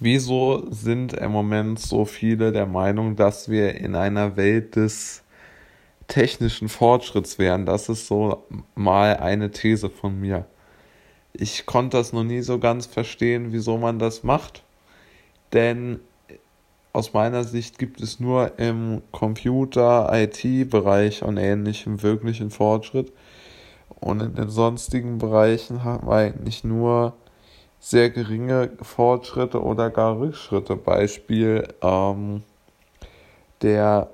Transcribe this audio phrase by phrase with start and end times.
[0.00, 5.24] Wieso sind im Moment so viele der Meinung, dass wir in einer Welt des
[6.06, 7.66] technischen Fortschritts wären?
[7.66, 8.44] Das ist so
[8.76, 10.46] mal eine These von mir.
[11.32, 14.62] Ich konnte das noch nie so ganz verstehen, wieso man das macht.
[15.52, 15.98] Denn
[16.92, 23.12] aus meiner Sicht gibt es nur im Computer, IT-Bereich und ähnlichem wirklichen Fortschritt.
[24.00, 27.14] Und in den sonstigen Bereichen haben wir eigentlich nur
[27.80, 30.76] sehr geringe Fortschritte oder gar Rückschritte.
[30.76, 32.42] Beispiel ähm,
[33.62, 34.10] der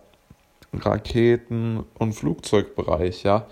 [0.73, 3.47] Raketen- und Flugzeugbereich, ja.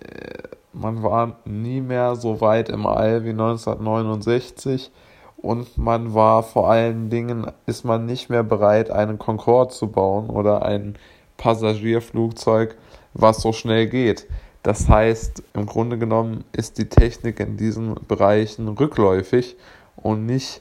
[0.00, 4.92] Äh, man war nie mehr so weit im All wie 1969
[5.36, 10.30] und man war vor allen Dingen, ist man nicht mehr bereit, einen Concorde zu bauen
[10.30, 10.96] oder ein
[11.38, 12.76] Passagierflugzeug,
[13.14, 14.26] was so schnell geht.
[14.62, 19.56] Das heißt, im Grunde genommen ist die Technik in diesen Bereichen rückläufig
[19.96, 20.60] und nicht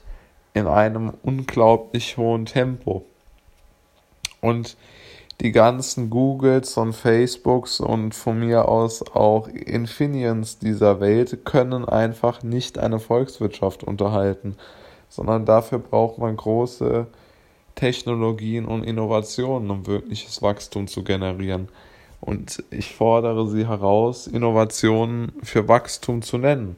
[0.53, 3.05] in einem unglaublich hohen Tempo.
[4.41, 4.77] Und
[5.41, 12.43] die ganzen Googles und Facebooks und von mir aus auch Infineons dieser Welt können einfach
[12.43, 14.57] nicht eine Volkswirtschaft unterhalten,
[15.07, 17.07] sondern dafür braucht man große
[17.75, 21.69] Technologien und Innovationen, um wirkliches Wachstum zu generieren.
[22.21, 26.75] Und ich fordere sie heraus, Innovationen für Wachstum zu nennen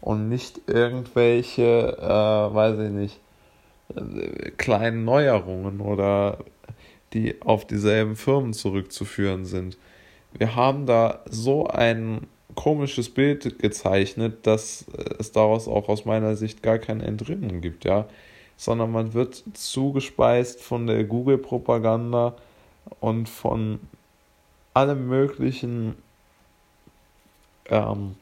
[0.00, 3.20] und nicht irgendwelche, äh, weiß ich nicht,
[3.94, 6.38] äh, kleinen Neuerungen oder
[7.12, 9.76] die auf dieselben Firmen zurückzuführen sind.
[10.32, 14.86] Wir haben da so ein komisches Bild gezeichnet, dass
[15.18, 18.06] es daraus auch aus meiner Sicht gar kein Entrinnen gibt, ja,
[18.56, 22.36] sondern man wird zugespeist von der Google-Propaganda
[23.00, 23.80] und von
[24.76, 25.96] alle möglichen
[27.70, 28.16] ähm,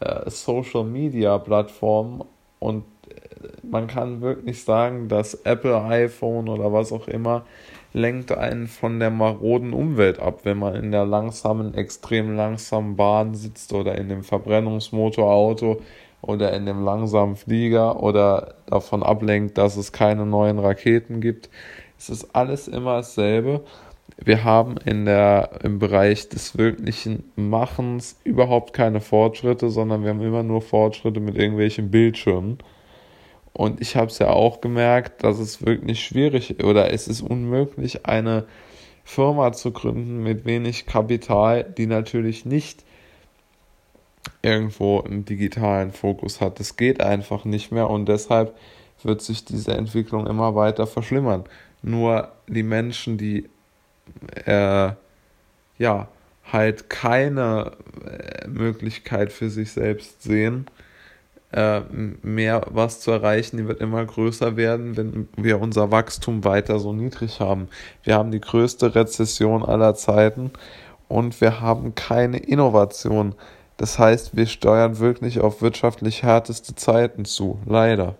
[0.00, 2.24] äh, Social Media Plattformen
[2.60, 7.44] und äh, man kann wirklich sagen, dass Apple iPhone oder was auch immer
[7.92, 13.34] lenkt einen von der maroden Umwelt ab, wenn man in der langsamen, extrem langsamen Bahn
[13.34, 15.82] sitzt oder in dem Verbrennungsmotorauto
[16.22, 21.50] oder in dem langsamen Flieger oder davon ablenkt, dass es keine neuen Raketen gibt.
[21.98, 23.60] Es ist alles immer dasselbe
[24.24, 30.22] wir haben in der, im Bereich des wirklichen Machens überhaupt keine Fortschritte, sondern wir haben
[30.22, 32.58] immer nur Fortschritte mit irgendwelchen Bildschirmen.
[33.52, 38.06] Und ich habe es ja auch gemerkt, dass es wirklich schwierig oder es ist unmöglich,
[38.06, 38.46] eine
[39.04, 42.84] Firma zu gründen mit wenig Kapital, die natürlich nicht
[44.42, 46.60] irgendwo einen digitalen Fokus hat.
[46.60, 48.54] Das geht einfach nicht mehr und deshalb
[49.02, 51.44] wird sich diese Entwicklung immer weiter verschlimmern.
[51.82, 53.48] Nur die Menschen, die
[54.46, 54.92] äh,
[55.78, 56.08] ja,
[56.52, 57.72] halt keine
[58.04, 60.66] äh, Möglichkeit für sich selbst sehen,
[61.52, 61.80] äh,
[62.22, 66.92] mehr was zu erreichen, die wird immer größer werden, wenn wir unser Wachstum weiter so
[66.92, 67.68] niedrig haben.
[68.04, 70.52] Wir haben die größte Rezession aller Zeiten
[71.08, 73.34] und wir haben keine Innovation.
[73.76, 78.16] Das heißt, wir steuern wirklich auf wirtschaftlich härteste Zeiten zu, leider.